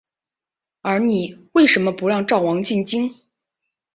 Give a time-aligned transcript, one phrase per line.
[0.81, 3.13] 而你为甚么不让赵王进京？